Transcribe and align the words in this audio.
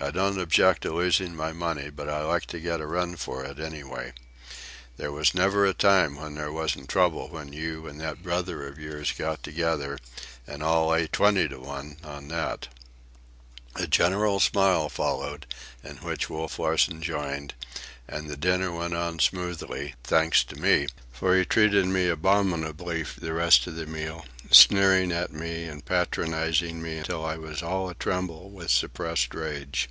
"I 0.00 0.10
don't 0.10 0.36
object 0.40 0.82
to 0.82 0.92
losing 0.92 1.36
my 1.36 1.52
money, 1.52 1.88
but 1.88 2.08
I 2.08 2.24
like 2.24 2.46
to 2.46 2.58
get 2.58 2.80
a 2.80 2.86
run 2.88 3.14
for 3.14 3.44
it 3.44 3.60
anyway. 3.60 4.12
There 4.96 5.12
never 5.32 5.62
was 5.62 5.70
a 5.70 5.74
time 5.74 6.16
when 6.16 6.34
there 6.34 6.50
wasn't 6.50 6.88
trouble 6.88 7.28
when 7.28 7.52
you 7.52 7.86
and 7.86 8.00
that 8.00 8.20
brother 8.20 8.66
of 8.66 8.80
yours 8.80 9.12
got 9.16 9.44
together, 9.44 9.98
and 10.44 10.60
I'll 10.60 10.88
lay 10.88 11.06
twenty 11.06 11.46
to 11.46 11.60
one 11.60 11.98
on 12.02 12.26
that." 12.28 12.66
A 13.76 13.86
general 13.86 14.40
smile 14.40 14.88
followed, 14.88 15.46
in 15.84 15.98
which 15.98 16.28
Wolf 16.28 16.58
Larsen 16.58 17.00
joined, 17.00 17.54
and 18.08 18.28
the 18.28 18.36
dinner 18.36 18.72
went 18.72 18.94
on 18.94 19.20
smoothly, 19.20 19.94
thanks 20.02 20.42
to 20.44 20.56
me, 20.56 20.88
for 21.12 21.38
he 21.38 21.44
treated 21.44 21.86
me 21.86 22.08
abominably 22.08 23.04
the 23.18 23.32
rest 23.32 23.66
of 23.68 23.76
the 23.76 23.86
meal, 23.86 24.26
sneering 24.50 25.12
at 25.12 25.32
me 25.32 25.64
and 25.64 25.86
patronizing 25.86 26.82
me 26.82 27.00
till 27.02 27.24
I 27.24 27.36
was 27.38 27.62
all 27.62 27.88
a 27.88 27.94
tremble 27.94 28.50
with 28.50 28.70
suppressed 28.70 29.32
rage. 29.34 29.88